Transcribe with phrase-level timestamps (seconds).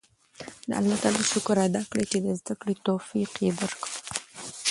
[0.69, 3.91] د الله تعالی شکر ادا کړئ چې د زده کړې توفیق یې درکړ.